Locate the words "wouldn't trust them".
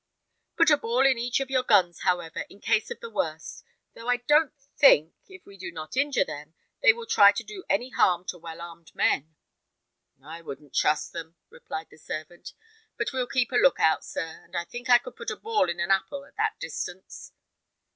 10.41-11.35